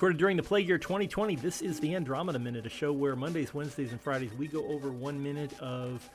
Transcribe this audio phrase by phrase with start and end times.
[0.00, 3.52] Recorded during the plague year 2020, this is the Andromeda Minute, a show where Mondays,
[3.52, 6.08] Wednesdays, and Fridays we go over one minute of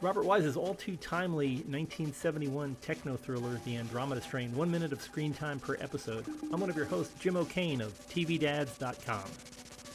[0.00, 4.54] Robert Wise's all too timely 1971 techno thriller, The Andromeda Strain.
[4.54, 6.24] One minute of screen time per episode.
[6.52, 9.24] I'm one of your hosts, Jim O'Kane of TVDads.com.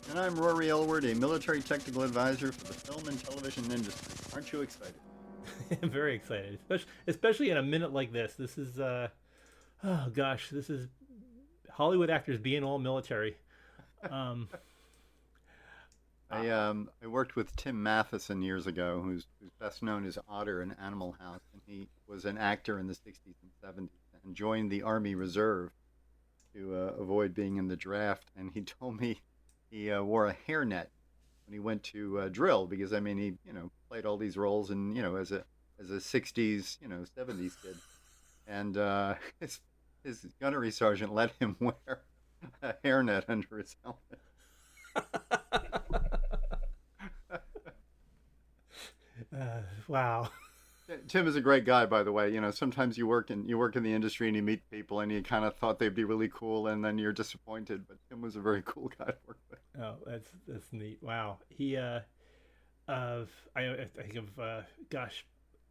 [0.09, 4.13] And I'm Rory Elward, a military technical advisor for the film and television industry.
[4.34, 5.00] Aren't you excited?
[5.82, 8.34] I'm very excited, especially, especially in a minute like this.
[8.34, 9.07] This is, uh,
[9.85, 10.90] oh gosh, this is
[11.73, 13.35] Hollywood actors being all military.
[14.09, 14.48] Um,
[16.31, 20.62] I um I worked with Tim Matheson years ago, who's, who's best known as Otter
[20.62, 23.89] in Animal House, and he was an actor in the '60s and '70s,
[24.23, 25.71] and joined the Army Reserve
[26.53, 28.31] to uh, avoid being in the draft.
[28.38, 29.21] And he told me
[29.70, 30.88] he uh, wore a hairnet
[31.45, 34.38] when he went to uh, drill because I mean he you know played all these
[34.38, 35.43] roles and you know as a
[35.79, 37.76] as a '60s you know '70s kid,
[38.48, 39.59] and uh, his
[40.04, 42.02] his gunnery sergeant let him wear
[42.62, 44.20] a hairnet under his helmet.
[49.35, 50.30] uh, wow.
[51.08, 52.34] Tim is a great guy, by the way.
[52.34, 54.99] You know, sometimes you work in you work in the industry and you meet people
[54.99, 57.88] and you kind of thought they'd be really cool, and then you're disappointed.
[57.88, 59.60] But Tim was a very cool guy to work with.
[59.80, 60.98] Oh, that's that's neat.
[61.02, 61.38] Wow.
[61.49, 62.02] He, uh,
[62.88, 65.25] uh, I, I think of, uh, gosh,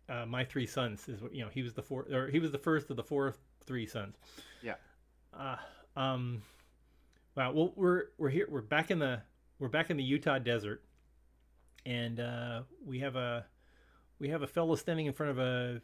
[0.08, 1.50] uh, my three sons is what you know.
[1.52, 3.34] He was the four, or he was the first of the four
[3.66, 4.16] three sons.
[4.62, 4.74] Yeah.
[5.36, 5.56] Uh,
[5.96, 6.42] um,
[7.36, 7.52] wow.
[7.52, 8.46] Well, we're we're here.
[8.48, 9.22] We're back in the
[9.58, 10.82] we're back in the Utah desert,
[11.86, 13.46] and uh, we have a
[14.18, 15.80] we have a fellow standing in front of a,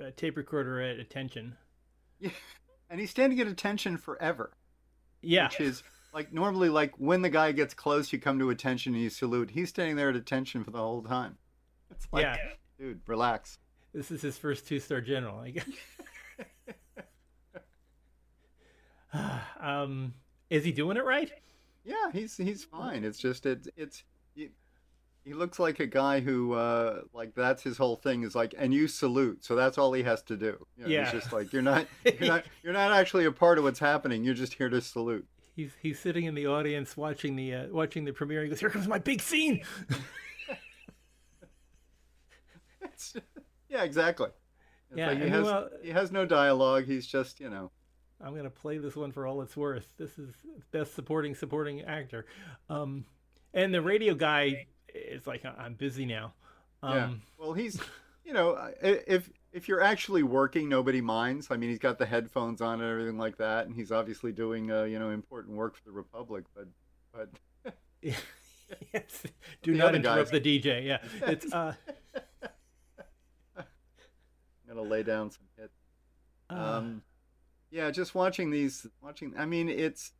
[0.00, 1.56] a tape recorder at attention.
[2.20, 2.30] Yeah,
[2.90, 4.52] and he's standing at attention forever.
[5.20, 5.48] Yeah.
[5.48, 5.82] Which is
[6.14, 9.50] like normally like when the guy gets close, you come to attention and you salute.
[9.50, 11.36] He's standing there at attention for the whole time.
[11.90, 12.36] It's like, yeah.
[12.78, 13.58] dude, relax.
[13.92, 15.38] This is his first two star general.
[15.38, 15.64] I guess.
[19.60, 20.14] um,
[20.50, 21.30] is he doing it right?
[21.84, 23.04] Yeah, he's he's fine.
[23.04, 24.04] It's just it's it's
[24.34, 24.50] he,
[25.34, 28.88] looks like a guy who uh like that's his whole thing is like and you
[28.88, 29.44] salute.
[29.44, 30.66] So that's all he has to do.
[30.76, 31.04] You know, Yeah.
[31.04, 34.24] He's just like you're not you're not you're not actually a part of what's happening.
[34.24, 35.26] You're just here to salute.
[35.54, 38.42] He's he's sitting in the audience watching the uh, watching the premiere.
[38.42, 39.62] He goes, "Here comes my big scene."
[43.68, 44.28] Yeah, exactly.
[44.90, 46.84] It's Yeah, like he has el- he has no dialogue.
[46.86, 47.70] He's just, you know,
[48.20, 49.86] I'm gonna play this one for all it's worth.
[49.96, 50.34] This is
[50.72, 52.26] best supporting supporting actor.
[52.68, 53.04] Um,
[53.54, 56.34] and the radio guy is like, "I'm busy now."
[56.82, 57.10] Um, yeah.
[57.38, 57.80] Well, he's,
[58.24, 61.48] you know, if if you're actually working, nobody minds.
[61.50, 64.70] I mean, he's got the headphones on and everything like that, and he's obviously doing,
[64.70, 66.44] uh, you know, important work for the Republic.
[66.54, 66.66] But,
[67.12, 67.30] but
[68.02, 69.22] yes.
[69.62, 70.84] Do The not interrupt guys- the DJ.
[70.84, 70.98] Yeah,
[71.30, 71.74] it's uh,
[73.56, 73.64] I'm
[74.68, 75.72] gonna lay down some hits.
[76.50, 77.02] uh, Um,
[77.70, 79.34] yeah, just watching these, watching.
[79.38, 80.12] I mean, it's,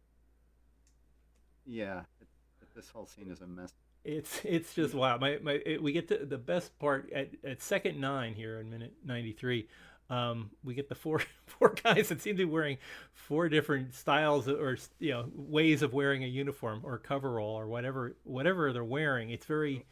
[1.67, 2.29] yeah, it,
[2.75, 3.73] this whole scene is a mess.
[4.05, 5.19] It's it's just wow.
[5.19, 8.71] My my it, we get to the best part at, at second nine here in
[8.71, 9.69] minute ninety three.
[10.11, 12.79] Um, we get the four four guys that seem to be wearing
[13.13, 18.17] four different styles or you know ways of wearing a uniform or coverall or whatever
[18.25, 19.31] whatever they're wearing.
[19.31, 19.85] It's very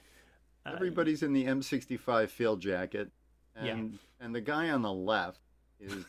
[0.64, 3.10] uh, Everybody's in the M65 field jacket,
[3.56, 3.72] Yeah.
[3.74, 5.40] and and the guy on the left
[5.78, 6.04] is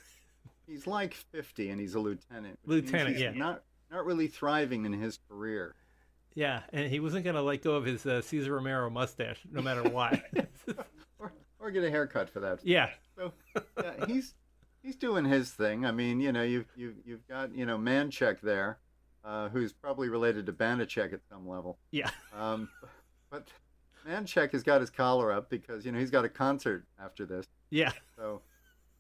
[0.67, 2.59] he's like 50 and he's a lieutenant.
[2.65, 3.31] Lieutenant, he's yeah.
[3.31, 5.73] Not not really thriving in his career.
[6.35, 9.83] yeah, and he wasn't gonna let go of his uh, Cesar Romero mustache no matter
[9.83, 10.21] what.
[11.19, 12.59] Or or get a haircut for that.
[12.63, 13.33] yeah, So
[13.81, 14.35] yeah, he's
[14.83, 15.85] he's doing his thing.
[15.85, 18.77] I mean, you know, you've you've you've got you know Manchek there,
[19.25, 21.79] uh, who's probably related to Banachek at some level.
[21.91, 22.69] yeah, Um,
[23.31, 23.47] but
[24.07, 27.47] Manchek has got his collar up because you know he's got a concert after this.
[27.71, 27.91] yeah.
[28.15, 28.41] So,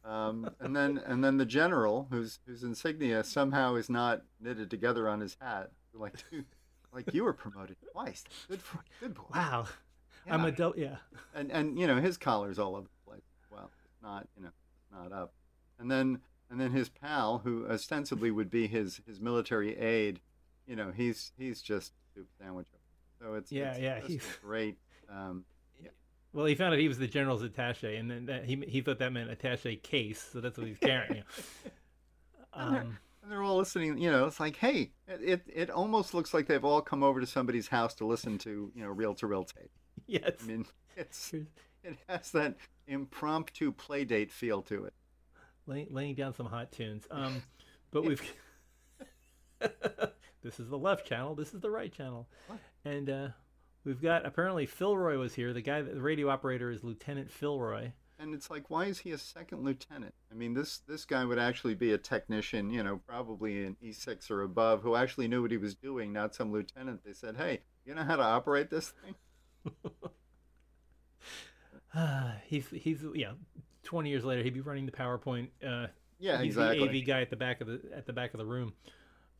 [0.07, 5.07] um, and then and then the general, whose whose insignia somehow is not knitted together
[5.09, 6.45] on his hat, like dude,
[6.93, 8.23] like you were promoted twice.
[8.49, 9.23] Good for good boy.
[9.33, 9.67] Wow,
[10.29, 10.97] I'm a del- yeah.
[11.35, 13.23] And and you know his collar's all over the place.
[13.51, 13.69] Well,
[14.01, 14.51] not you know
[14.91, 15.33] not up.
[15.79, 16.19] And then
[16.49, 20.19] and then his pal, who ostensibly would be his his military aide,
[20.65, 22.67] you know he's he's just soup sandwich.
[23.19, 24.77] So it's Yeah, it's yeah, he's- great.
[25.09, 25.43] Um,
[26.37, 28.99] Well, he found out he was the general's attaché, and then that, he he thought
[28.99, 31.15] that meant attaché case, so that's what he's carrying.
[31.15, 31.21] you
[31.65, 31.71] know.
[32.53, 33.97] And they're- Um, And they're all listening.
[33.97, 37.19] You know, it's like, hey, it, it it almost looks like they've all come over
[37.19, 39.71] to somebody's house to listen to you know reel to reel tape.
[40.05, 40.31] yes.
[40.41, 42.55] I mean, it's it has that
[42.87, 44.93] impromptu play date feel to it.
[45.65, 47.05] Lay, laying down some hot tunes.
[47.11, 47.41] Um,
[47.91, 48.21] but we've
[49.59, 51.33] this is the left channel.
[51.35, 52.59] This is the right channel, What?
[52.85, 53.27] and uh,
[53.87, 55.53] we've got apparently Philroy was here.
[55.53, 57.91] The guy, that, the radio operator is Lieutenant Philroy.
[58.19, 60.13] and it's like, why is he a second lieutenant?
[60.29, 64.29] I mean, this this guy would actually be a technician, you know, probably an E6
[64.29, 67.05] or above, who actually knew what he was doing, not some lieutenant.
[67.05, 69.15] They said, "Hey, you know how to operate this thing?"
[72.47, 73.31] he's he's yeah.
[73.83, 75.47] Twenty years later, he'd be running the PowerPoint.
[75.65, 75.87] Uh,
[76.19, 76.87] yeah, he's exactly.
[76.89, 78.73] the AV guy at the back of the at the back of the room,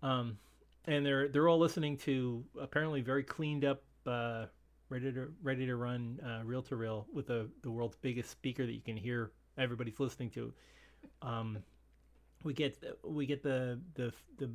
[0.02, 0.38] um,
[0.86, 4.46] and they're they're all listening to apparently very cleaned up, uh,
[4.90, 8.66] ready to ready to run uh, reel to reel with the the world's biggest speaker
[8.66, 10.54] that you can hear everybody's listening to.
[11.22, 11.60] Um,
[12.44, 14.50] we get we get the the the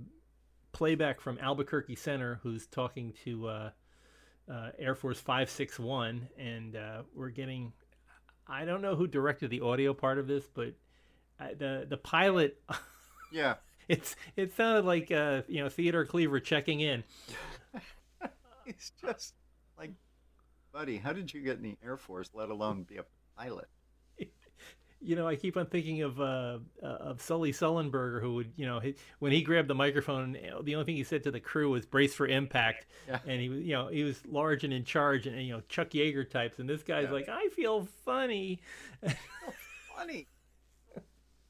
[0.73, 3.71] playback from Albuquerque Center, who's talking to uh,
[4.51, 7.73] uh, Air Force Five Six One, and uh, we're getting.
[8.49, 10.75] I don't know who directed the audio part of this, but
[11.41, 12.61] uh, the the pilot.
[13.33, 13.55] yeah.
[13.89, 17.05] It's it sounded like uh, you know Theodore Cleaver checking in.
[18.65, 19.35] He's just
[19.83, 19.93] like,
[20.73, 23.05] buddy, how did you get in the Air Force, let alone be a
[23.37, 23.69] pilot?
[25.01, 28.67] you know, I keep on thinking of uh, uh, of Sully Sullenberger, who would, you
[28.67, 30.33] know, he, when he grabbed the microphone,
[30.63, 33.19] the only thing he said to the crew was "brace for impact," Yeah.
[33.27, 35.91] and he was, you know, he was large and in charge, and you know, Chuck
[35.91, 37.13] Yeager types, and this guy's Yeah.
[37.13, 38.61] like, "I feel funny."
[39.97, 40.27] Funny.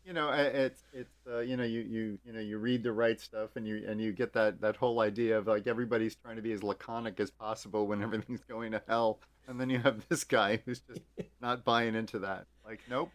[0.04, 3.20] You know, it's it's uh, you know you you you know you read the right
[3.20, 6.42] stuff and you and you get that that whole idea of like everybody's trying to
[6.42, 10.24] be as laconic as possible when everything's going to hell, and then you have this
[10.24, 11.02] guy who's just
[11.40, 12.46] not buying into that.
[12.64, 13.10] Like, nope,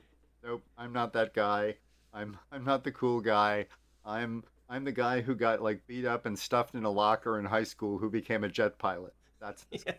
[0.45, 1.75] nope, I'm not that guy.
[2.13, 3.65] I'm I'm not the cool guy.
[4.05, 7.45] I'm I'm the guy who got like beat up and stuffed in a locker in
[7.45, 9.13] high school who became a jet pilot.
[9.41, 9.93] That's yeah.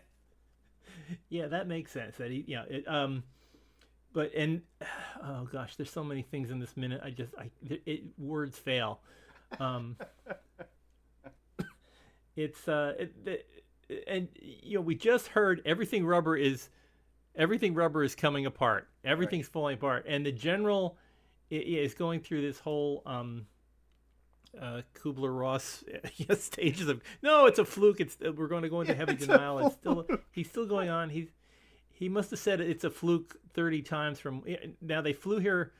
[1.29, 2.17] yeah, that makes sense.
[2.17, 3.23] That he, yeah, it, um,
[4.13, 4.61] but and
[5.23, 7.01] oh gosh, there's so many things in this minute.
[7.03, 9.01] I just, I, it, it words fail.
[9.59, 9.97] Um,
[12.35, 13.39] it's uh, it, the,
[14.07, 16.69] and you know, we just heard everything rubber is,
[17.35, 18.87] everything rubber is coming apart.
[19.03, 20.97] Everything's falling apart, and the general
[21.49, 23.47] is going through this whole um
[24.59, 25.83] uh, Kubler Ross
[26.39, 27.99] stages of no, it's a fluke.
[27.99, 29.59] It's we're going to go into heavy denial.
[29.59, 31.09] It's still he's still going on.
[31.09, 31.29] He's
[31.99, 34.19] he must have said it's a fluke thirty times.
[34.19, 35.73] From eh, now they flew here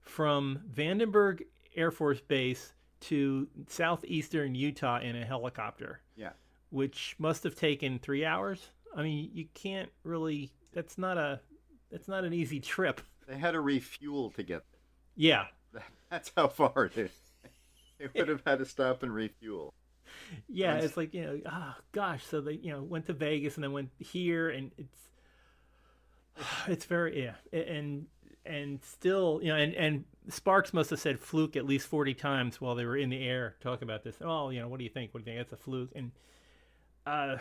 [0.00, 1.42] from Vandenberg
[1.76, 6.30] Air Force Base to southeastern Utah in a helicopter, yeah.
[6.70, 8.70] which must have taken three hours.
[8.96, 10.50] I mean, you can't really.
[10.72, 11.40] That's not a.
[11.90, 13.02] That's not an easy trip.
[13.28, 14.80] They had to refuel to get there.
[15.14, 15.44] Yeah.
[16.10, 17.10] That's how far it is.
[17.98, 19.74] They would have had to stop and refuel.
[20.48, 20.74] yeah.
[20.74, 22.24] And- It's like you know, oh gosh.
[22.24, 24.98] So they you know went to Vegas and then went here, and it's
[26.68, 28.06] it's very yeah, and
[28.44, 32.60] and still you know, and and Sparks must have said fluke at least forty times
[32.60, 34.16] while they were in the air talking about this.
[34.20, 35.12] Oh, you know, what do you think?
[35.12, 35.48] What do you think?
[35.48, 35.90] That's a fluke.
[35.94, 36.12] And
[37.06, 37.36] uh,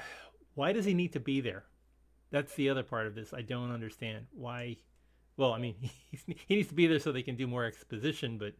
[0.55, 1.65] why does he need to be there?
[2.31, 3.33] That's the other part of this.
[3.33, 4.77] I don't understand why.
[5.37, 8.37] Well, I mean, he's, he needs to be there so they can do more exposition,
[8.37, 8.53] but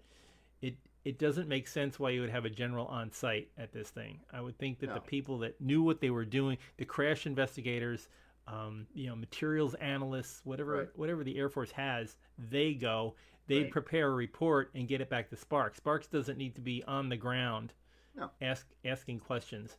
[0.62, 3.90] it it doesn't make sense why you would have a general on site at this
[3.90, 4.20] thing.
[4.32, 8.08] I would think that the people that knew what they were doing, the crash investigators,
[8.48, 10.90] um, you know, materials analysts, whatever Right.
[10.98, 13.16] whatever the Air Force has, they go,
[13.48, 13.72] they Right.
[13.72, 15.78] prepare a report and get it back to Sparks.
[15.78, 17.74] Sparks doesn't need to be on the ground,
[18.16, 18.32] No.
[18.42, 19.78] ask asking questions.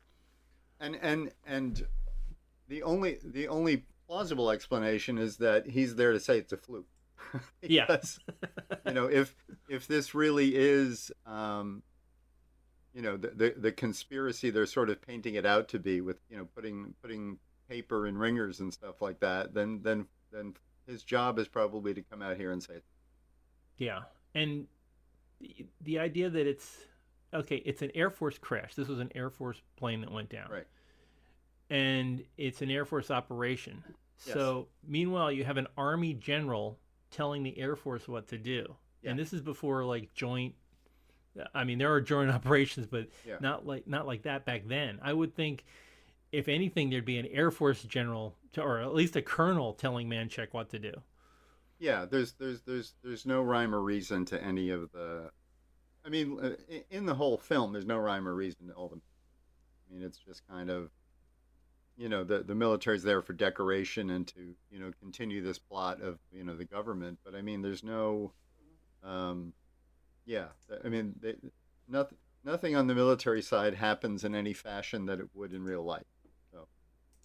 [0.81, 1.87] And and and
[2.69, 6.87] the only the only plausible explanation is that he's there to say it's a fluke.
[7.63, 7.87] Yeah.
[7.87, 8.19] because,
[8.87, 9.34] you know, if
[9.69, 11.82] if this really is um
[12.94, 16.19] you know, the, the the conspiracy they're sort of painting it out to be with,
[16.29, 17.39] you know, putting putting
[17.72, 20.55] paper and ringers and stuff like that, then then then
[20.86, 22.74] his job is probably to come out here and say
[23.79, 24.02] Yeah,
[24.34, 24.67] and
[25.41, 26.76] the, the idea that it's
[27.32, 28.74] okay, it's an Air Force crash.
[28.74, 30.67] This was an Air Force plane that went down, Right.
[31.70, 33.82] And it's an Air Force operation.
[34.26, 34.34] Yes.
[34.34, 36.79] So meanwhile, you have an Army general
[37.10, 39.10] telling the Air Force what to do, Yeah.
[39.10, 40.55] and this is before like joint.
[41.55, 43.36] I mean, there are joint operations, but Yeah.
[43.41, 44.98] not like not like that back then.
[45.02, 45.64] I would think,
[46.32, 50.08] if anything, there'd be an Air Force general, to, or at least a colonel, telling
[50.08, 50.93] Manchek what to do.
[51.79, 55.31] Yeah, there's there's there's there's no rhyme or reason to any of the.
[56.05, 56.55] I mean, uh,
[56.91, 58.96] in the whole film, there's no rhyme or reason to all the.
[58.96, 60.91] I mean, it's just kind of,
[61.96, 66.01] you know, the the military's there for decoration and to you know continue this plot
[66.01, 67.19] of you know the government.
[67.24, 68.32] But I mean, there's no,
[69.05, 69.53] um,
[70.24, 70.46] yeah,
[70.84, 71.34] I mean, they,
[71.89, 75.84] nothing nothing on the military side happens in any fashion that it would in real
[75.84, 76.06] life.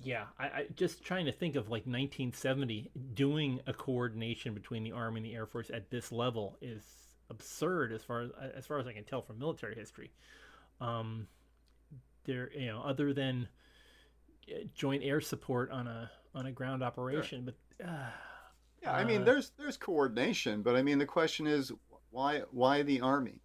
[0.04, 4.92] Yeah, I, I just trying to think of like 1970 doing a coordination between the
[4.92, 6.84] Army and the Air Force at this level is
[7.30, 10.12] absurd as far as as far as I can tell from military history.
[10.80, 11.28] Um,
[12.26, 13.48] there, you know, other than
[14.50, 17.56] uh, joint air support on a on a ground operation, but
[17.88, 18.10] uh,
[18.84, 21.72] Yeah, I mean, Uh, there's there's coordination, but I mean, the question is
[22.12, 23.42] why why the army?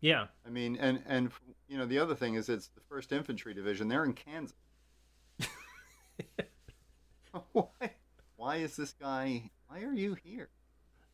[0.00, 1.30] yeah, I mean, and and
[1.68, 3.88] you know, the other thing is it's the First Infantry Division.
[3.88, 4.56] They're in Kansas.
[7.52, 7.90] why
[8.36, 9.50] why is this guy?
[9.68, 10.48] Why are you here?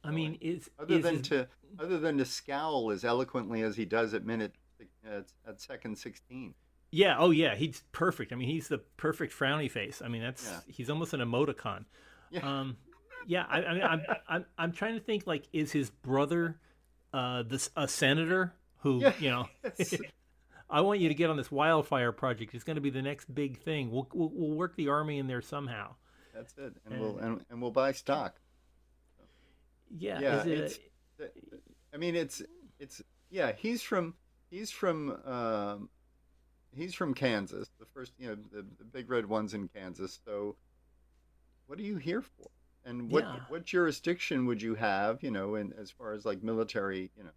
[0.04, 3.76] I mean, is Other is than his- to other than to scowl as eloquently as
[3.76, 4.54] he does at minute
[5.09, 6.54] at, at second sixteen.
[6.90, 8.32] yeah, oh yeah, he's perfect.
[8.32, 10.02] I mean, he's the perfect frowny face.
[10.04, 10.61] I mean, that's Yeah.
[10.66, 11.85] he's almost an emoticon.
[12.30, 12.40] Yeah.
[12.61, 12.76] Um,
[13.26, 16.59] yeah, I, I mean, I'm, I'm I'm trying to think like, is his brother,
[17.12, 19.12] uh, this a senator who Yeah.
[19.21, 19.47] you know?
[20.73, 22.55] I want you to get on this wildfire project.
[22.55, 23.91] It's going to be the next big thing.
[23.93, 25.95] We'll, we'll we'll work the army in there somehow.
[26.35, 28.41] That's it, and we'll and, and we'll buy stock.
[29.95, 30.81] Yeah, Yeah, is it
[31.21, 31.25] a-
[31.95, 32.43] I mean, it's
[32.79, 33.52] it's yeah.
[33.52, 34.14] He's from
[34.50, 35.91] he's from um,
[36.75, 37.69] he's from Kansas.
[37.79, 40.21] The first, you know, the, the big red ones in Kansas.
[40.25, 40.57] So,
[41.67, 42.49] what are you here for?
[42.87, 43.37] And what Yeah.
[43.49, 45.23] what jurisdiction would you have?
[45.23, 47.31] You know, in as far as like military, you know,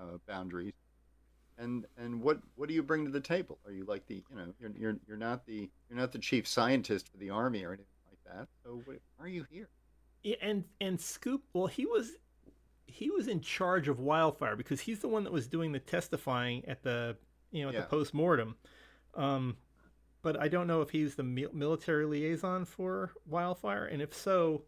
[0.00, 0.74] uh, boundaries.
[1.58, 3.58] And and what what do you bring to the table?
[3.64, 6.46] Are you like the you know you're you're you're not the you're not the chief
[6.46, 8.48] scientist for the army or anything like that.
[8.64, 9.68] So why are you here?
[10.22, 12.16] Yeah, and and Scoop, well, he was
[12.86, 16.64] he was in charge of Wildfire because he's the one that was doing the testifying
[16.66, 17.16] at the
[17.52, 17.80] you know at Yeah.
[17.82, 18.56] the post mortem.
[19.14, 19.56] Um,
[20.22, 24.64] but I don't know if he's the military liaison for Wildfire, and if so,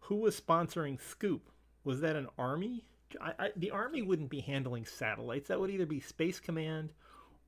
[0.00, 1.50] who was sponsoring Scoop?
[1.84, 2.84] Was that an army?
[3.20, 5.48] I, I, the army wouldn't be handling satellites.
[5.48, 6.92] That would either be Space Command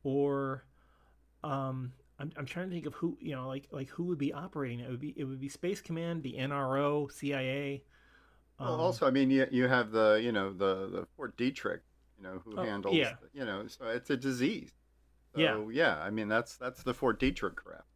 [0.05, 0.65] or
[1.45, 4.33] um, I'm, I'm trying to think of who you know like like who would be
[4.33, 4.89] operating it.
[4.89, 7.85] It would be it would be Space Command, the NRO, CIA.
[8.59, 11.81] Well, um, also, I mean, you, you have the, you know, the, the Fort Detrick,
[12.17, 13.15] you know, who Oh, handles, yeah.
[13.21, 14.73] the- you know, so it's a disease.
[15.35, 15.59] So, Yeah.
[15.71, 15.99] yeah.
[16.01, 17.87] I mean, that's that's the Fort Detrick crap.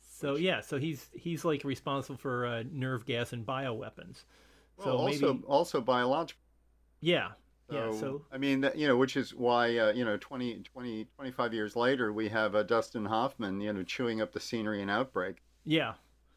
[0.00, 4.24] So yeah, so he's he's like responsible for uh, nerve gas and bioweapons.
[4.76, 6.40] Well, So also maybe also biological.
[7.04, 7.32] Yeah,
[7.70, 8.00] So, yeah.
[8.00, 11.76] So I mean, you know, which is why, uh, you know, 20, 20, 25 years
[11.76, 15.42] later, we have uh, Dustin Hoffman, you know, chewing up the scenery in Outbreak.
[15.64, 15.94] yeah,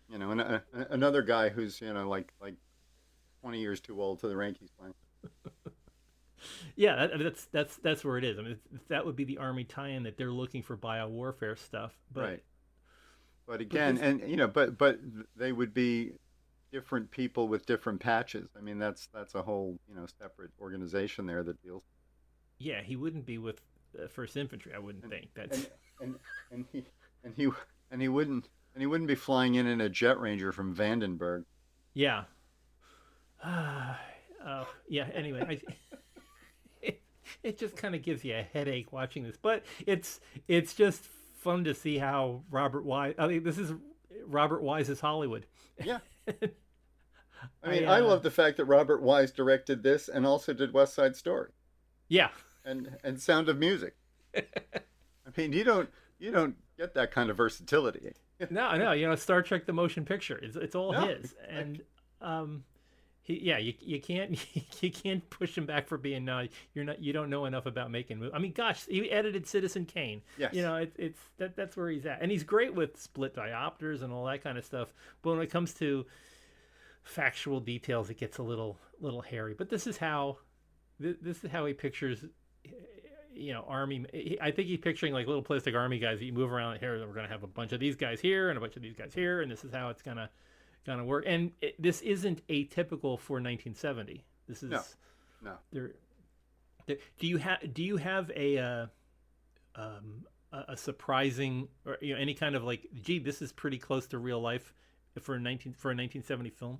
[0.10, 0.60] You know, and uh,
[0.90, 2.56] another guy who's, you know, like like
[3.42, 4.94] 20 years too old to the rank he's playing.
[6.76, 7.08] yeah.
[7.08, 8.38] That, that's that's that's where it is.
[8.38, 8.58] I mean,
[8.90, 11.98] that would be the army tie-in that they're looking for bio warfare stuff.
[12.14, 12.44] But right.
[13.48, 15.00] But again, and you know, but but
[15.38, 16.12] they would be
[16.72, 18.50] different people with different patches.
[18.58, 21.84] I mean, that's that's a whole you know separate organization there that deals.
[22.60, 23.62] yeah, he wouldn't be with
[24.02, 24.74] uh, First Infantry.
[24.76, 25.70] I wouldn't think that's And
[26.02, 26.16] and
[26.52, 26.84] and he
[27.24, 27.50] and he
[27.92, 31.46] and he wouldn't and he wouldn't be flying in in a JetRanger from Vandenberg.
[31.94, 32.24] yeah.
[33.44, 33.96] oh
[34.90, 35.08] yeah.
[35.14, 35.62] Anyway, I,
[36.82, 37.02] it,
[37.44, 41.04] it just kind of gives you a headache watching this, but it's it's just
[41.40, 43.16] fun to see how Robert Wise.
[43.18, 43.72] I mean, this is
[44.26, 45.46] Robert Wise's Hollywood.
[45.84, 46.00] Yeah.
[47.64, 50.54] I mean, I, I, uh, love the fact that Robert Wise directed this and also
[50.54, 51.52] did West Side Story
[52.10, 52.30] Yeah,
[52.66, 53.96] and and Sound of Music.
[54.36, 54.42] I
[55.36, 58.14] mean, you don't you don't get that kind of versatility.
[58.50, 60.38] no, no, you know, Star Trek: The Motion Picture.
[60.38, 61.82] It's it's all No, his, and
[62.22, 62.64] um,
[63.28, 64.40] he yeah, you you can't
[64.82, 67.92] you can't push him back for being no, you're not you don't know enough about
[67.92, 68.32] making movies.
[68.34, 70.22] I mean, gosh, he edited Citizen Kane.
[70.38, 70.54] Yes.
[70.54, 74.02] You know, it's it's that that's where he's at, and he's great with split diopters
[74.02, 74.94] and all that kind of stuff.
[75.22, 76.06] But when it comes to
[77.04, 79.54] factual details, it gets a little little hairy.
[79.54, 80.38] But this is how
[81.02, 82.24] thi- this is how he pictures.
[83.34, 84.04] You know, army.
[84.14, 87.06] he- I think he's picturing like little plastic army guys that you move around here.
[87.06, 89.14] We're gonna have a bunch of these guys here and a bunch of these guys
[89.14, 90.30] here, and this is how it's gonna
[90.88, 91.26] gonna work.
[91.28, 94.26] And it, this isn't atypical for 1970.
[94.48, 94.82] This is No.
[95.44, 95.54] No.
[95.72, 95.92] There,
[96.88, 98.86] there, do you have do you have a uh,
[99.76, 104.08] um, a, surprising or you know any kind of like gee this is pretty close
[104.08, 104.74] to real life
[105.22, 106.80] for a 19 for a 1970 film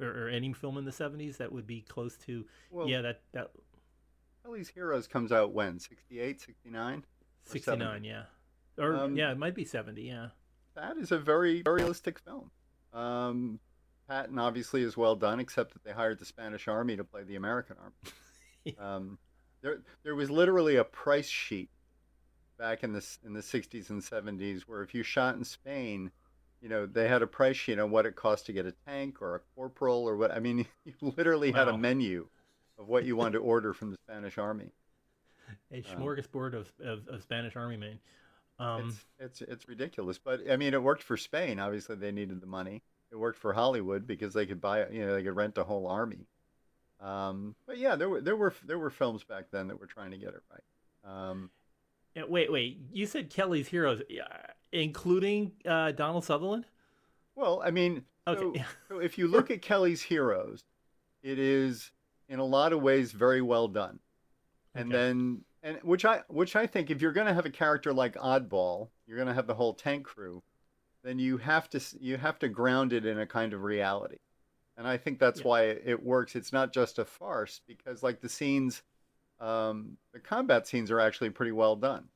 [0.00, 3.22] or, or any film in the 70s that would be close to Well, yeah that
[3.32, 3.50] that
[4.44, 7.04] Kelly's Heroes comes out when 68, 69?
[7.44, 8.08] 69 70.
[8.08, 8.22] yeah
[8.78, 10.28] or Um, yeah it might be 70 yeah
[10.74, 12.50] That is a very, very realistic film.
[12.92, 13.60] Um,
[14.08, 17.36] Patton obviously is well done, except that they hired the Spanish Army to play the
[17.36, 18.76] American Army.
[18.78, 19.18] um,
[19.62, 21.70] there, there was literally a price sheet
[22.58, 26.10] back in the in the 60s and 70s where if you shot in Spain,
[26.60, 29.22] you know they had a price sheet on what it cost to get a tank
[29.22, 30.30] or a corporal or what.
[30.30, 32.26] I mean, you literally had a menu
[32.78, 34.72] of what you wanted to order from the Spanish Army.
[35.72, 35.82] a
[36.54, 37.98] Um, of, of, of Spanish army men
[38.60, 40.18] um it's it's it's ridiculous.
[40.18, 41.58] But I mean, it worked for Spain.
[41.58, 42.82] Obviously, they needed the money.
[43.10, 45.86] It worked for Hollywood because they could buy, you know, they could rent a whole
[45.88, 46.26] army.
[47.00, 50.12] Um, but yeah, there were there were there were films back then that were trying
[50.12, 50.62] to get it right.
[51.30, 51.50] Um,
[52.14, 54.26] yeah, wait wait you said Kelly's heroes yeah,
[54.72, 56.66] including uh, Donald Sutherland
[57.36, 58.40] well, I mean, Okay.
[58.40, 60.62] So, so if you look at Kelly's Heroes,
[61.22, 61.92] it is
[62.28, 63.98] in a lot of ways very well done.
[64.74, 64.96] And Okay.
[64.96, 68.14] then and which I which I think if you're going to have a character like
[68.16, 70.42] Oddball, you're going to have the whole tank crew,
[71.04, 74.18] then you have to you have to ground it in a kind of reality.
[74.76, 75.44] And I think that's Yeah.
[75.44, 76.36] why it works.
[76.36, 78.82] It's not just a farce because like the scenes
[79.40, 82.08] um, the combat scenes are actually pretty well done.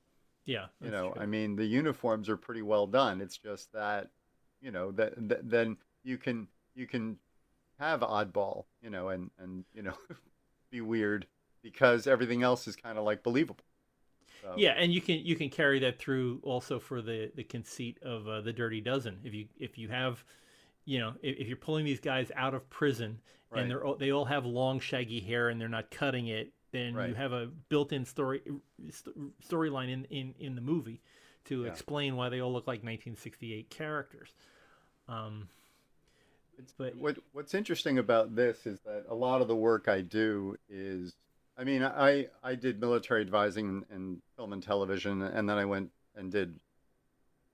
[0.44, 0.66] yeah.
[0.80, 1.22] You know, true.
[1.22, 3.20] I mean, the uniforms are pretty well done.
[3.20, 4.10] It's just that,
[4.60, 7.18] you know, that, that then you can you can
[7.78, 9.94] have oddball, you know, and and you know,
[10.70, 11.26] be weird
[11.64, 13.64] because everything else is kind of like believable.
[14.42, 17.98] So, Yeah, and you can you can carry that through also for the the conceit
[18.02, 19.18] of uh, the Dirty Dozen.
[19.24, 20.22] If you if you have,
[20.84, 23.18] you know, if, if you're pulling these guys out of prison
[23.50, 23.60] Right.
[23.62, 26.94] and they're all, they all have long shaggy hair and they're not cutting it, then
[27.08, 28.42] you have a built-in story
[28.90, 29.16] st-
[29.48, 31.00] storyline in, in in the movie
[31.44, 31.68] to Yeah.
[31.70, 34.30] explain why they all look like 1968 characters.
[35.08, 35.48] Um,
[36.58, 40.00] It's, But- what what's interesting about this is that a lot of the work I
[40.02, 41.14] do is,
[41.56, 45.64] I mean, I I did military advising in, in film and television, and then I
[45.64, 46.58] went and did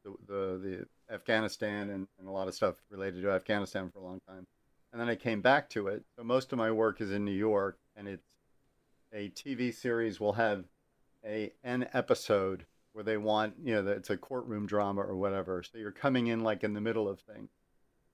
[0.05, 4.03] the the, the Afghanistan and, and a lot of stuff related to Afghanistan for a
[4.03, 4.47] long time,
[4.93, 6.05] and then I came back to it.
[6.17, 8.27] So most of my work is in New York, and it's
[9.13, 10.65] a TV series will have
[11.25, 15.63] a an episode where they want you know it's a courtroom drama or whatever.
[15.63, 17.51] So you're coming in like in the middle of things.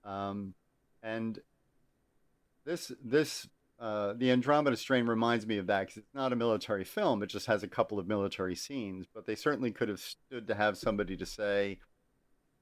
[0.03, 0.53] Um,
[1.01, 1.39] and
[2.65, 3.47] this this
[3.79, 7.27] uh, the Andromeda Strain reminds me of that because it's not a military film; it
[7.27, 9.05] just has a couple of military scenes.
[9.13, 11.79] But they certainly could have stood to have somebody to say,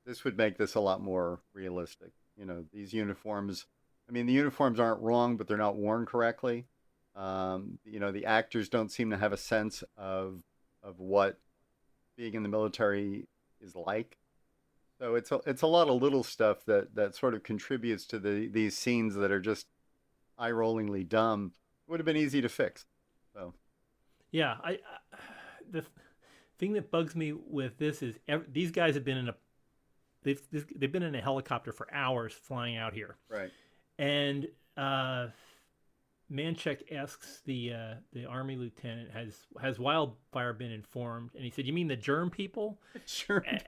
[0.05, 3.65] "This would make this a lot more realistic." You know, these uniforms.
[4.10, 6.65] I mean, the uniforms aren't wrong, but they're not worn correctly.
[7.15, 10.43] Um, you know, the actors don't seem to have a sense of
[10.84, 11.39] of what
[12.17, 13.27] being in the military
[13.62, 14.17] is like.
[15.00, 18.19] So it's a, it's a lot of little stuff that, that sort of contributes to
[18.19, 19.67] the these scenes that are just
[20.38, 21.54] eye rollingly dumb.
[21.88, 22.86] It would have been easy to fix.
[23.34, 23.54] So
[24.32, 24.78] Yeah, I, I
[25.69, 25.84] the
[26.58, 29.36] thing that bugs me with this is ev- these guys have been in a
[30.24, 30.41] they've
[30.76, 33.52] they've been in a helicopter for hours flying out here, right,
[33.98, 35.28] and uh,
[36.32, 41.65] Manchek asks the uh, the army lieutenant has has Wildfire been informed, and he said,
[41.65, 43.43] "You mean the germ people?" sure.
[43.48, 43.60] Eh.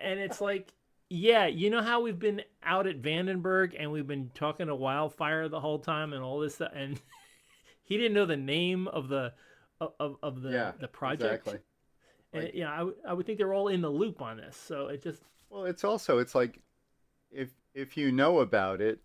[0.00, 0.72] And it's like,
[1.10, 5.48] yeah, you know how we've been out at Vandenberg and we've been talking to Wildfire
[5.48, 7.00] the whole time and all this stuff, and
[7.84, 9.32] he didn't know the name of the
[9.80, 11.46] of, of the yeah, the project.
[11.48, 11.58] exactly.
[12.32, 14.56] And Like- yeah, I, would- I would think they're all in the loop on this.
[14.56, 16.60] So it just Well, it's also it's like
[17.30, 19.00] if if you know about it,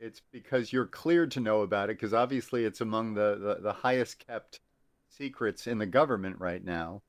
[0.00, 3.72] it's because you're cleared to know about it because obviously it's among the, the the
[3.72, 4.60] highest kept
[5.08, 7.02] secrets in the government right now.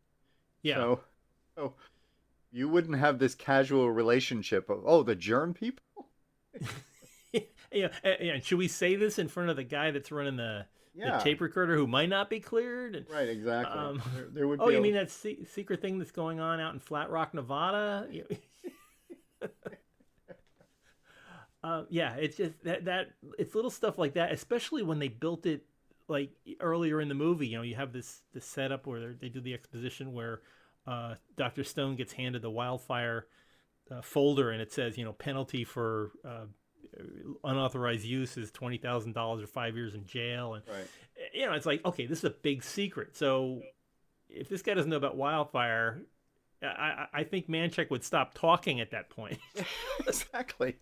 [0.61, 0.75] yeah.
[0.75, 0.99] So,
[1.55, 1.73] so
[2.51, 5.83] you wouldn't have this casual relationship of oh the germ people.
[7.71, 10.65] yeah, and- and should we say this in front of the guy that's running the,
[10.95, 12.95] Yeah, the tape recorder who might not be cleared?
[12.95, 13.77] And, right, exactly.
[13.77, 16.39] Um, there, there would oh, be you a- mean that se- secret thing that's going
[16.39, 18.07] on out in Flat Rock, Nevada?
[21.61, 23.07] Uh, yeah, it's just that that
[23.37, 25.65] it's little stuff like that, especially when they built it
[26.07, 26.31] like
[26.61, 27.47] earlier in the movie.
[27.47, 30.39] You know, you have this this setup where they do the exposition where
[30.87, 33.27] uh, Doctor Stone gets handed the wildfire
[33.91, 36.45] uh, folder, and it says, you know, penalty for uh,
[37.43, 40.87] unauthorized use is twenty thousand dollars or five years in jail, and right.
[41.33, 43.15] you know, it's like, okay, this is a big secret.
[43.15, 43.61] So
[44.29, 46.01] if this guy doesn't know about wildfire,
[46.61, 49.39] I, I, think Manchek would stop talking at that point.
[50.07, 50.77] exactly.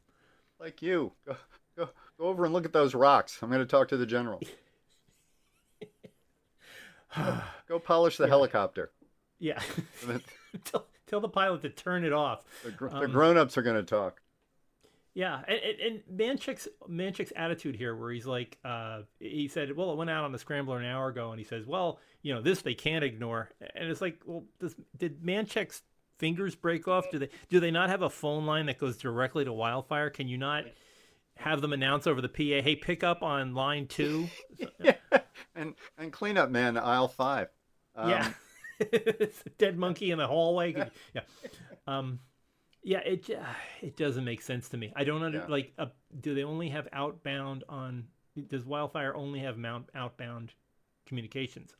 [0.59, 1.13] Like you.
[1.25, 1.35] Go,
[1.77, 3.39] go, go over and look at those rocks.
[3.41, 4.41] I'm going to talk to the general.
[7.67, 8.29] Go polish the Yeah.
[8.29, 8.91] helicopter.
[9.39, 9.61] Yeah.
[10.05, 10.21] The,
[10.65, 12.43] tell, tell the pilot to turn it off.
[12.75, 14.21] gr- the Um, grown-ups are going to talk.
[15.13, 19.91] Yeah, and, and, and Manchek's Manchek's attitude here, where he's like, uh, he said, "Well,
[19.91, 22.41] it went out on the scrambler an hour ago," and he says, "Well, you know,
[22.43, 25.81] this they can't ignore." And it's like, well, does, did Manchek's
[26.19, 27.09] fingers break off?
[27.09, 30.11] Do they do they not have a phone line that goes directly to Wildfire?
[30.11, 30.65] Can you not
[31.37, 34.27] have them announce over the PA, "Hey, pick up on line two?
[34.79, 34.97] yeah.
[35.55, 37.47] And and cleanup man, aisle five.
[37.95, 38.33] Um, yeah,
[39.57, 40.89] dead monkey in the hallway.
[41.13, 41.21] Yeah,
[41.87, 42.19] um,
[42.83, 42.99] yeah.
[42.99, 43.39] It ju-
[43.81, 44.91] it doesn't make sense to me.
[44.95, 45.45] I don't under Yeah.
[45.47, 45.73] like.
[45.77, 45.87] Uh,
[46.19, 48.07] do they only have outbound on?
[48.47, 50.53] Does Wildfire only have mount outbound
[51.05, 51.75] communications?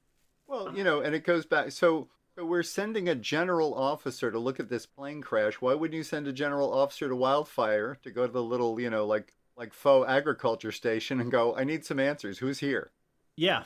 [0.48, 1.72] Well, you know, and it goes back.
[1.72, 5.56] So, so we're sending a general officer to look at this plane crash.
[5.56, 8.90] Why wouldn't you send a general officer to Wildfire to go to the little, you
[8.90, 12.38] know, like like faux agriculture station and go, I need some answers.
[12.40, 12.92] Who's here?
[13.36, 13.64] Yeah.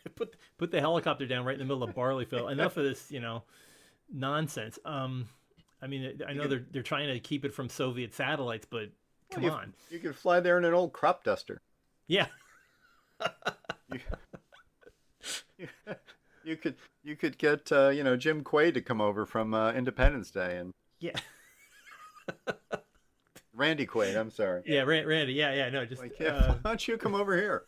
[0.16, 2.50] put put the helicopter down right in the middle of Barleyville.
[2.50, 3.42] Enough of this, you know,
[4.12, 4.78] nonsense.
[4.84, 5.28] Um,
[5.80, 8.90] I mean, I know they're they're trying to keep it from Soviet satellites, but
[9.30, 9.74] Come you, on.
[9.90, 11.60] You could fly there in an old crop duster.
[12.06, 12.26] Yeah.
[13.92, 14.00] you,
[15.58, 15.68] you,
[16.44, 19.72] you could you could get uh, you know Jim Quaid to come over from uh,
[19.72, 21.16] Independence Day and Yeah.
[23.54, 24.16] Randy Quaid.
[24.16, 24.62] I'm sorry.
[24.66, 25.32] Yeah, Randy.
[25.32, 25.68] Yeah, yeah.
[25.68, 27.64] No, just Like, yeah, uh, why don't you come over here?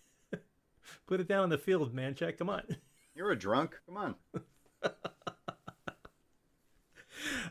[1.07, 2.14] Put it down in the field, man.
[2.14, 2.38] Check.
[2.38, 2.62] Come on.
[3.14, 3.79] You're a drunk.
[3.87, 4.14] Come on.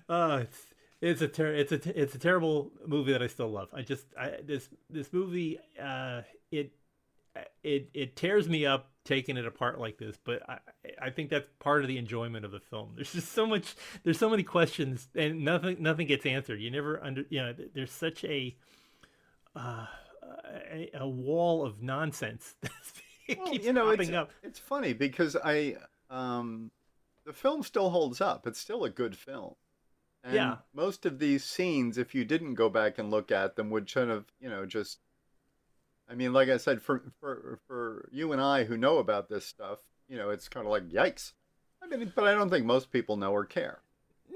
[0.08, 0.58] Oh, it's
[1.02, 3.70] it's a ter- it's a it's a terrible movie that I still love.
[3.74, 6.22] I just I, this this movie uh,
[6.52, 6.72] it
[7.64, 10.58] it it tears me up taking it apart like this, but I
[11.02, 12.94] I think that's part of the enjoyment of the film.
[12.96, 16.60] There's just so much there's so many questions and nothing nothing gets answered.
[16.60, 18.56] You never under you know there's such a
[19.56, 19.86] uh,
[20.72, 22.72] a, a wall of nonsense that
[23.38, 24.32] Well, keeps you know, popping it's, up.
[24.44, 25.78] it's funny because I
[26.10, 26.72] um,
[27.26, 28.48] the film still holds up.
[28.48, 29.56] It's still a good film.
[30.24, 30.58] And Yeah.
[30.74, 34.12] most of these scenes, if you didn't go back and look at them, would kind
[34.12, 35.00] of, you know, just.
[36.10, 39.46] I mean, like I said, for for for you and I who know about this
[39.46, 41.34] stuff, you know, it's kind of like yikes.
[41.82, 43.82] I mean, but I don't think most people know or care.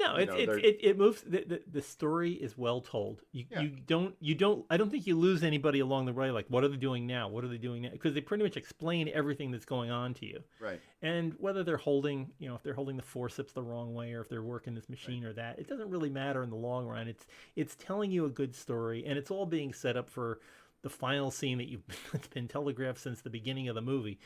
[0.03, 1.21] No, it's know, they're- it, it moves.
[1.21, 3.21] The, the the story is well told.
[3.31, 3.61] You Yeah.
[3.61, 4.65] you don't you don't.
[4.69, 6.31] I don't think you lose anybody along the way.
[6.31, 7.27] Like, what are they doing now?
[7.29, 7.89] What are they doing now?
[7.91, 10.43] Because they pretty much explain everything that's going on to you.
[10.59, 10.79] Right.
[11.01, 14.21] And whether they're holding, you know, if they're holding the forceps the wrong way, or
[14.21, 17.07] if they're working this machine or that, it doesn't really matter in the long run.
[17.07, 20.39] It's it's telling you a good story, and it's all being set up for
[20.81, 24.19] the final scene that you've it's been telegraphed since the beginning of the movie.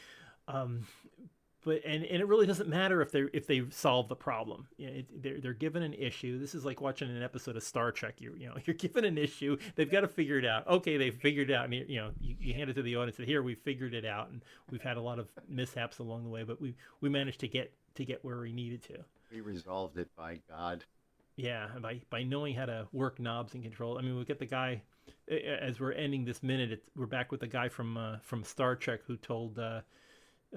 [0.47, 0.87] Um,
[1.67, 4.67] but and, and it really doesn't matter if they if they solve the problem.
[4.77, 6.39] You know, it, they're they're given an issue.
[6.39, 8.21] This is like watching an episode of Star Trek.
[8.21, 9.57] You you know you're given an issue.
[9.75, 10.65] They've got to figure it out.
[10.67, 11.65] Okay, they've figured it out.
[11.65, 13.19] And you, you know you, you hand it to the audience.
[13.19, 16.29] And here we figured it out, and we've had a lot of mishaps along the
[16.29, 18.99] way, but we we managed to get to get where we needed to.
[19.29, 20.85] We resolved it by God.
[21.35, 23.97] Yeah, by by knowing how to work knobs and control.
[23.97, 24.83] I mean, we get the guy
[25.27, 26.71] as we're ending this minute.
[26.71, 29.81] It's, we're back with the guy from uh, from Star Trek who told uh,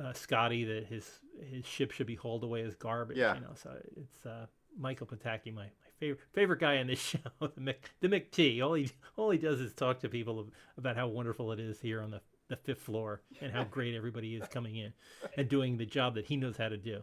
[0.03, 1.09] uh, Scotty that his
[1.51, 3.17] his ship should be hauled away as garbage.
[3.19, 3.35] Yeah.
[3.35, 3.53] you know.
[3.55, 4.47] So it's uh,
[4.79, 8.63] Michael Pataki, my, my favorite favorite guy on this show, the Mc the McT.
[8.63, 12.01] All he all he does is talk to people about how wonderful it is here
[12.03, 14.93] on the the fifth floor and how great everybody is coming in
[15.37, 17.01] and doing the job that he knows how to do.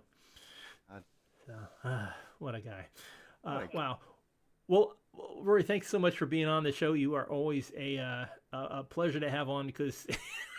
[1.46, 1.54] So,
[1.86, 2.88] ah, what a guy!
[3.46, 3.72] Uh, What a guy.
[3.74, 4.00] wow.
[4.68, 4.98] Well,
[5.42, 6.92] Rory, thanks so much for being on the show.
[6.92, 10.08] You are always a uh, a a pleasure to have on because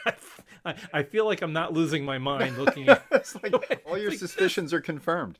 [0.64, 3.04] I, I feel like I'm not losing my mind looking at.
[3.10, 5.38] it's like all your Like suspicions are confirmed.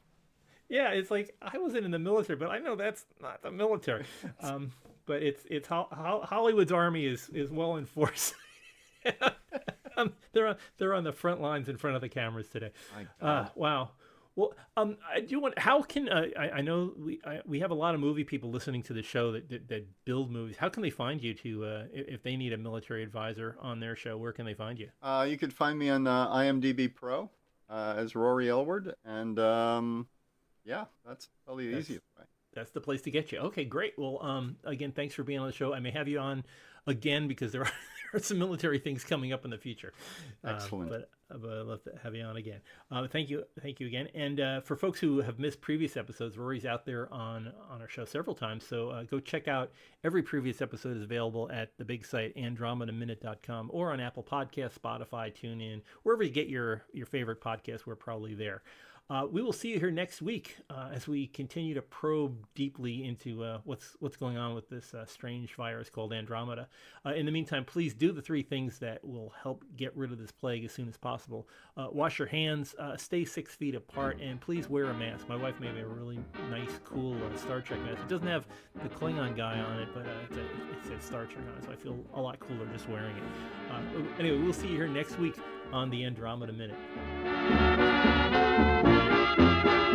[0.69, 4.05] Yeah, it's like I wasn't in the military, but I know that's not the military.
[4.41, 4.73] Um,
[5.07, 8.35] but it's it's Hol- Hol- Hollywood's army is is well enforced.
[9.97, 12.71] um, they're on they're on the front lines in front of the cameras today.
[13.21, 13.91] Uh, wow.
[14.38, 15.59] Well, um, I do want.
[15.59, 16.51] How can uh, I?
[16.51, 19.33] I know we I, we have a lot of movie people listening to the show
[19.33, 20.57] that, that, that build movies.
[20.57, 23.96] How can they find you to uh, if they need a military advisor on their
[23.96, 24.16] show?
[24.16, 24.90] Where can they find you?
[25.03, 27.29] Uh, you could find me on uh, IMDb Pro
[27.68, 30.07] uh, as Rory Elward, and um,
[30.64, 32.24] yeah, that's probably the That's- easiest way.
[32.55, 33.38] That's the place to get you.
[33.38, 33.94] Okay, great.
[33.98, 35.74] Well, um, again, thanks for being on the show.
[35.74, 36.44] I may have you on
[36.87, 37.64] again because there are,
[38.12, 39.92] there are some military things coming up in the future.
[40.44, 40.90] Uh, Excellent.
[40.90, 42.61] but, I'd love to have you on again.
[42.91, 44.09] Uh, thank you, thank you again.
[44.14, 47.88] And uh, for folks who have missed previous episodes, Rory's out there on on our
[47.88, 48.67] show several times.
[48.67, 49.71] So uh, go check out
[50.05, 55.33] every previous episode is available at the big site andromedaminute.com or on Apple Podcasts, Spotify,
[55.35, 57.87] TuneIn, wherever you get your your favorite podcast.
[57.87, 58.62] We're probably there.
[59.11, 63.07] Uh, we will see you here next week uh, as we continue to probe deeply
[63.07, 66.68] into uh, what's what's going on with this uh, strange virus called Andromeda.
[67.07, 70.18] Uh, in the meantime, please do the three things that will help get rid of
[70.18, 71.49] this plague as soon as possible.
[71.75, 75.27] Uh, wash your hands, stay six feet apart, and please wear a mask.
[75.27, 76.18] My wife made me a really
[76.51, 78.03] nice, cool Star Trek mask.
[78.03, 78.47] It doesn't have
[78.83, 81.99] the Klingon guy on it, but it says Star Trek on it, so I feel
[82.14, 83.23] a lot cooler just wearing it.
[84.18, 85.37] Anyway, we'll see you here next week
[85.73, 87.98] on the Andromeda Minute.